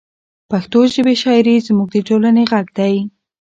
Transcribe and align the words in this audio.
د 0.03 0.03
پښتو 0.51 0.79
ژبې 0.93 1.15
شاعري 1.23 1.55
زموږ 1.67 1.87
د 1.93 1.97
ټولنې 2.07 2.43
غږ 2.51 2.67
دی. 2.77 2.95